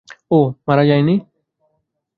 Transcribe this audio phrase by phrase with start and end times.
[0.31, 1.15] ও মারা যায়নি।